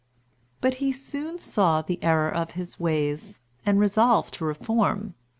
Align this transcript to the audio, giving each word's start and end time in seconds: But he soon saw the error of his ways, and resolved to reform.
But 0.61 0.73
he 0.81 0.91
soon 0.91 1.37
saw 1.37 1.83
the 1.83 1.99
error 2.01 2.31
of 2.33 2.53
his 2.57 2.79
ways, 2.79 3.39
and 3.67 3.79
resolved 3.79 4.33
to 4.33 4.45
reform. 4.45 5.13